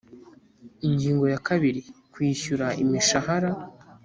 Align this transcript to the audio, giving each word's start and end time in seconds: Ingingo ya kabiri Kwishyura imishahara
Ingingo 0.87 1.25
ya 1.33 1.39
kabiri 1.47 1.81
Kwishyura 2.13 2.67
imishahara 2.83 3.49